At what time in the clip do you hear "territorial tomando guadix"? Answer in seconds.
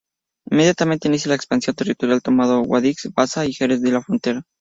1.75-3.07